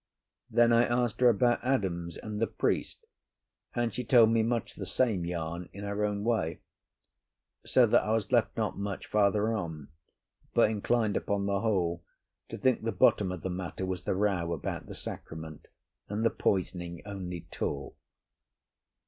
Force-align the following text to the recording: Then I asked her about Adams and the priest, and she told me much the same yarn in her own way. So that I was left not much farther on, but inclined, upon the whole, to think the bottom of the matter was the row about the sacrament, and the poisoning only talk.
Then 0.49 0.73
I 0.73 0.83
asked 0.87 1.19
her 1.21 1.29
about 1.29 1.63
Adams 1.63 2.17
and 2.17 2.41
the 2.41 2.47
priest, 2.47 3.05
and 3.75 3.93
she 3.93 4.03
told 4.03 4.31
me 4.31 4.41
much 4.41 4.73
the 4.73 4.87
same 4.87 5.25
yarn 5.27 5.69
in 5.73 5.83
her 5.83 6.03
own 6.03 6.23
way. 6.23 6.61
So 7.67 7.85
that 7.85 8.01
I 8.01 8.11
was 8.11 8.31
left 8.31 8.57
not 8.57 8.79
much 8.79 9.05
farther 9.05 9.53
on, 9.55 9.89
but 10.55 10.71
inclined, 10.71 11.17
upon 11.17 11.45
the 11.45 11.61
whole, 11.61 12.03
to 12.49 12.57
think 12.57 12.81
the 12.81 12.91
bottom 12.91 13.31
of 13.31 13.41
the 13.43 13.51
matter 13.51 13.85
was 13.85 14.01
the 14.01 14.15
row 14.15 14.53
about 14.53 14.87
the 14.87 14.95
sacrament, 14.95 15.67
and 16.09 16.25
the 16.25 16.31
poisoning 16.31 17.03
only 17.05 17.41
talk. 17.51 17.95